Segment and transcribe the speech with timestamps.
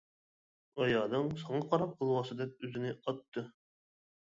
[0.85, 3.49] ئايالىڭ ساڭا قاراپ ئالۋاستىدەك ئۆزىنى ئاتتى.